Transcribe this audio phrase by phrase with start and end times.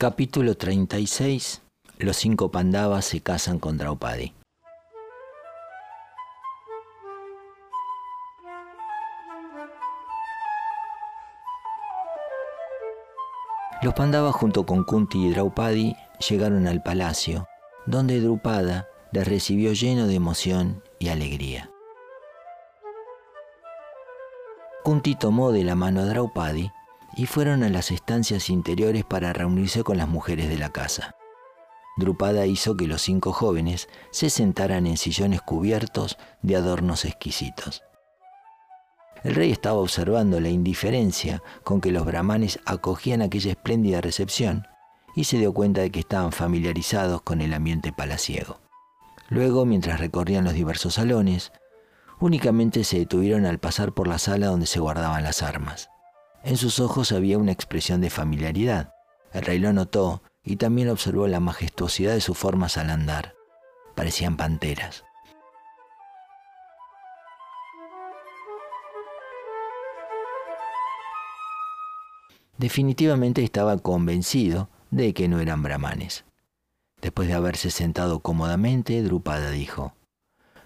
[0.00, 1.60] Capítulo 36
[1.98, 4.32] Los cinco Pandavas se casan con Draupadi.
[13.82, 15.96] Los Pandavas junto con Kunti y Draupadi
[16.28, 17.48] llegaron al palacio,
[17.86, 21.72] donde Drupada les recibió lleno de emoción y alegría.
[24.84, 26.70] Kunti tomó de la mano a Draupadi
[27.16, 31.14] y fueron a las estancias interiores para reunirse con las mujeres de la casa.
[31.96, 37.82] Drupada hizo que los cinco jóvenes se sentaran en sillones cubiertos de adornos exquisitos.
[39.24, 44.66] El rey estaba observando la indiferencia con que los brahmanes acogían aquella espléndida recepción
[45.16, 48.60] y se dio cuenta de que estaban familiarizados con el ambiente palaciego.
[49.28, 51.52] Luego, mientras recorrían los diversos salones,
[52.20, 55.90] únicamente se detuvieron al pasar por la sala donde se guardaban las armas.
[56.42, 58.94] En sus ojos había una expresión de familiaridad.
[59.32, 63.34] El rey lo notó y también observó la majestuosidad de sus formas al andar.
[63.94, 65.04] Parecían panteras.
[72.56, 76.24] Definitivamente estaba convencido de que no eran brahmanes.
[77.00, 79.94] Después de haberse sentado cómodamente, Drupada dijo,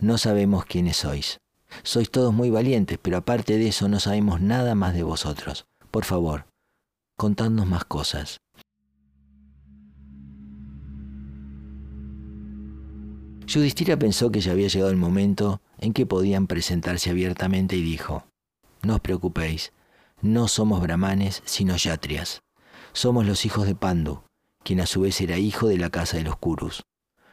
[0.00, 1.38] No sabemos quiénes sois.
[1.82, 5.66] Sois todos muy valientes, pero aparte de eso no sabemos nada más de vosotros.
[5.90, 6.46] Por favor,
[7.16, 8.38] contadnos más cosas.
[13.46, 18.24] Yudhishthira pensó que ya había llegado el momento en que podían presentarse abiertamente y dijo,
[18.82, 19.72] No os preocupéis,
[20.20, 22.40] no somos brahmanes, sino yatrias.
[22.92, 24.22] Somos los hijos de Pandu,
[24.64, 26.82] quien a su vez era hijo de la casa de los Kurus.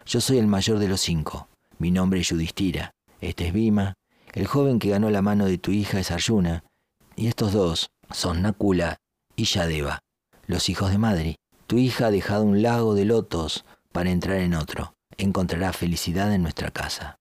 [0.06, 1.48] Yo soy el mayor de los cinco.
[1.80, 2.92] Mi nombre es Yudhishthira.
[3.22, 3.94] Este es Bhima.
[4.34, 6.64] El joven que ganó la mano de tu hija es Arjuna.
[7.16, 8.98] Y estos dos son Nakula
[9.36, 10.00] y Yadeva,
[10.46, 11.36] los hijos de Madri.
[11.68, 14.94] Tu hija ha dejado un lago de lotos para entrar en otro.
[15.18, 17.16] Encontrará felicidad en nuestra casa.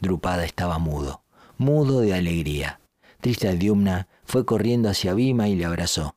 [0.00, 1.22] Drupada estaba mudo
[1.60, 2.80] mudo de alegría.
[3.20, 6.16] Triste Diumna fue corriendo hacia Bhima y le abrazó.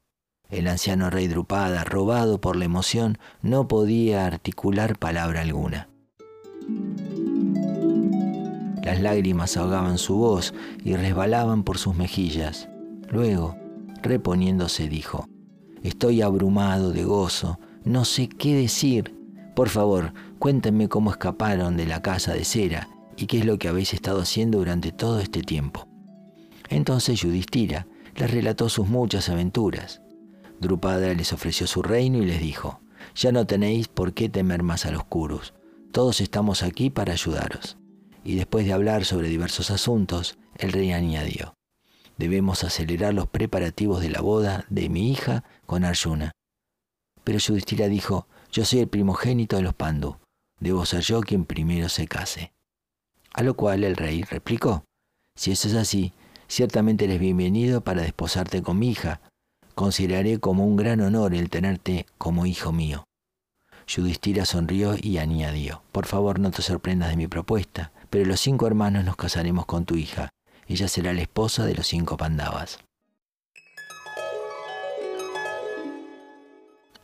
[0.50, 5.90] El anciano rey Drupada, robado por la emoción, no podía articular palabra alguna.
[8.84, 12.68] Las lágrimas ahogaban su voz y resbalaban por sus mejillas.
[13.10, 13.56] Luego,
[14.02, 15.28] reponiéndose, dijo,
[15.84, 19.16] Estoy abrumado de gozo, no sé qué decir.
[19.56, 23.68] Por favor, cuéntenme cómo escaparon de la casa de cera y qué es lo que
[23.68, 25.88] habéis estado haciendo durante todo este tiempo.
[26.70, 30.02] Entonces Yudhishthira les relató sus muchas aventuras.
[30.60, 32.80] Drupada les ofreció su reino y les dijo,
[33.16, 35.54] ya no tenéis por qué temer más a los Kurus,
[35.92, 37.78] todos estamos aquí para ayudaros.
[38.24, 41.56] Y después de hablar sobre diversos asuntos, el rey añadió,
[42.18, 46.32] debemos acelerar los preparativos de la boda de mi hija con Arjuna.
[47.24, 50.18] Pero Yudhishthira dijo, yo soy el primogénito de los Pandu,
[50.60, 52.54] debo ser yo quien primero se case.
[53.34, 54.86] A lo cual el rey replicó,
[55.36, 56.14] si eso es así,
[56.48, 59.22] ciertamente eres bienvenido para desposarte con mi hija.
[59.74, 63.06] Consideraré como un gran honor el tenerte como hijo mío.
[63.88, 68.68] Yudhishthira sonrió y añadió, por favor no te sorprendas de mi propuesta, pero los cinco
[68.68, 70.30] hermanos nos casaremos con tu hija.
[70.68, 72.78] Ella será la esposa de los cinco pandavas.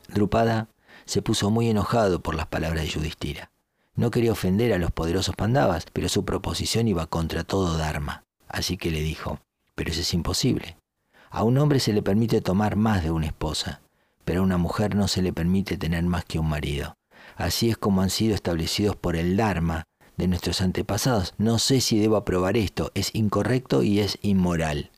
[0.07, 0.69] Drupada
[1.05, 3.49] se puso muy enojado por las palabras de Yudhishthira.
[3.95, 8.23] No quería ofender a los poderosos Pandavas, pero su proposición iba contra todo Dharma.
[8.47, 9.39] Así que le dijo,
[9.73, 10.77] pero eso es imposible.
[11.31, 13.81] A un hombre se le permite tomar más de una esposa,
[14.25, 16.93] pero a una mujer no se le permite tener más que un marido.
[17.35, 19.85] Así es como han sido establecidos por el Dharma
[20.19, 21.33] de nuestros antepasados.
[21.37, 24.91] No sé si debo aprobar esto, es incorrecto y es inmoral.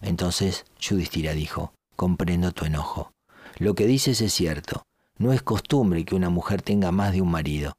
[0.00, 3.10] Entonces Yudhishthira dijo, comprendo tu enojo.
[3.58, 4.82] Lo que dices es cierto,
[5.18, 7.72] no es costumbre que una mujer tenga más de un marido.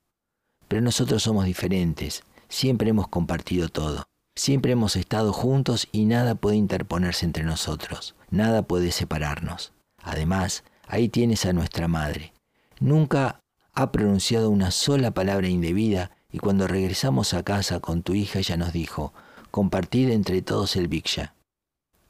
[0.68, 4.04] Pero nosotros somos diferentes, siempre hemos compartido todo,
[4.36, 9.72] siempre hemos estado juntos y nada puede interponerse entre nosotros, nada puede separarnos.
[10.02, 12.34] Además, ahí tienes a nuestra madre.
[12.80, 13.40] Nunca
[13.74, 18.58] ha pronunciado una sola palabra indebida y cuando regresamos a casa con tu hija ella
[18.58, 19.14] nos dijo,
[19.52, 21.36] compartid entre todos el Viksha.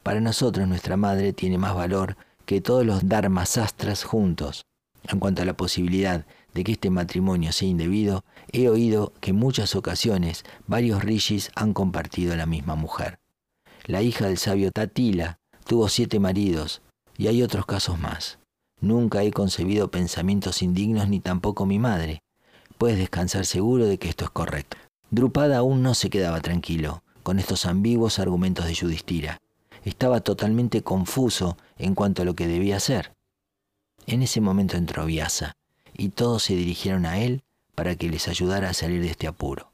[0.02, 2.16] Para nosotros nuestra madre tiene más valor
[2.46, 4.66] que todos los dharmasastras juntos.
[5.10, 8.24] En cuanto a la posibilidad de que este matrimonio sea indebido,
[8.54, 13.20] he oído que en muchas ocasiones varios rishis han compartido la misma mujer.
[13.86, 16.82] La hija del sabio Tatila tuvo siete maridos
[17.18, 18.40] y hay otros casos más.
[18.80, 22.22] Nunca he concebido pensamientos indignos ni tampoco mi madre.
[22.84, 24.76] Puedes descansar seguro de que esto es correcto.
[25.10, 29.40] Drupada aún no se quedaba tranquilo con estos ambiguos argumentos de Yudhishthira.
[29.86, 33.14] Estaba totalmente confuso en cuanto a lo que debía hacer.
[34.06, 35.54] En ese momento entró Vyasa
[35.98, 37.44] y todos se dirigieron a él
[37.74, 39.72] para que les ayudara a salir de este apuro.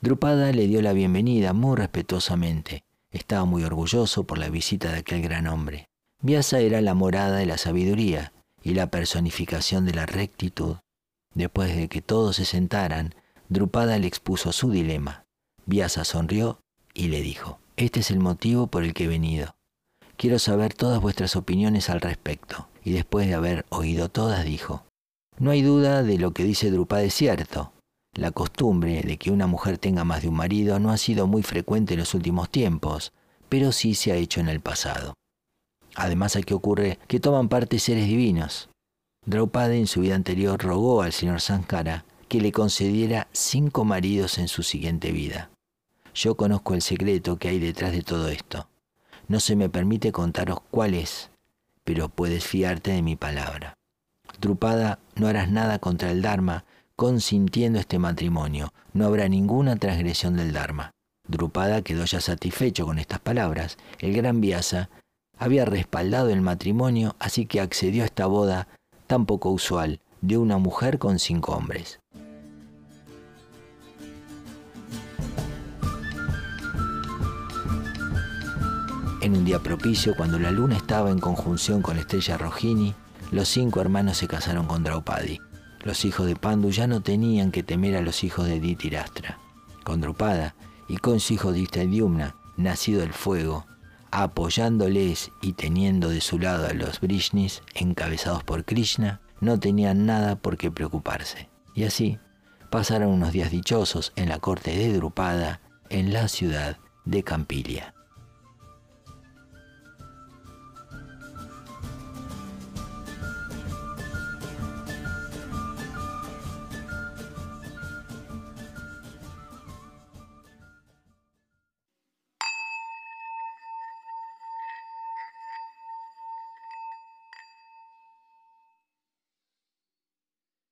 [0.00, 2.84] Drupada le dio la bienvenida muy respetuosamente.
[3.10, 5.90] Estaba muy orgulloso por la visita de aquel gran hombre.
[6.22, 10.76] Vyasa era la morada de la sabiduría y la personificación de la rectitud.
[11.34, 13.14] Después de que todos se sentaran,
[13.48, 15.24] Drupada le expuso su dilema.
[15.66, 16.60] Vyasa sonrió
[16.94, 19.54] y le dijo, Este es el motivo por el que he venido.
[20.16, 22.68] Quiero saber todas vuestras opiniones al respecto.
[22.82, 24.84] Y después de haber oído todas, dijo,
[25.38, 27.72] No hay duda de lo que dice Drupada es cierto.
[28.14, 31.42] La costumbre de que una mujer tenga más de un marido no ha sido muy
[31.42, 33.12] frecuente en los últimos tiempos,
[33.48, 35.14] pero sí se ha hecho en el pasado.
[35.94, 38.68] Además aquí ocurre que toman parte seres divinos.
[39.26, 44.48] Draupadi en su vida anterior rogó al señor Sankara que le concediera cinco maridos en
[44.48, 45.50] su siguiente vida.
[46.14, 48.68] Yo conozco el secreto que hay detrás de todo esto.
[49.28, 51.30] No se me permite contaros cuál es,
[51.84, 53.74] pero puedes fiarte de mi palabra.
[54.40, 56.64] Drupada, no harás nada contra el Dharma
[56.96, 58.72] consintiendo este matrimonio.
[58.92, 60.90] No habrá ninguna transgresión del Dharma.
[61.26, 63.78] Drupada quedó ya satisfecho con estas palabras.
[64.00, 64.90] El gran Vyasa
[65.40, 68.68] había respaldado el matrimonio, así que accedió a esta boda
[69.06, 71.98] tan poco usual de una mujer con cinco hombres.
[79.22, 82.94] En un día propicio, cuando la luna estaba en conjunción con la estrella Rojini,
[83.32, 85.40] los cinco hermanos se casaron con Draupadi.
[85.82, 89.38] Los hijos de Pandu ya no tenían que temer a los hijos de Ditirastra.
[89.84, 90.54] Con Drupada
[90.86, 93.64] y con su hijo Distadyumna, nacido del fuego,
[94.10, 100.36] apoyándoles y teniendo de su lado a los Brishnis, encabezados por Krishna, no tenían nada
[100.36, 101.48] por qué preocuparse.
[101.74, 102.18] Y así
[102.70, 107.94] pasaron unos días dichosos en la corte de Drupada, en la ciudad de Campilia.